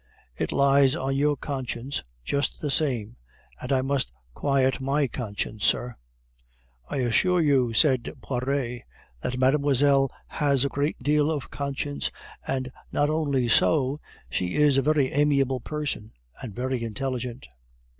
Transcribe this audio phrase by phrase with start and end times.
[0.35, 3.17] It lies on your conscience just the same,
[3.61, 5.95] and I must quiet my conscience, sir."
[6.89, 8.81] "I assure you," said Poiret,
[9.21, 12.09] "that mademoiselle has a great deal of conscience,
[12.47, 17.47] and not only so, she is a very amiable person, and very intelligent."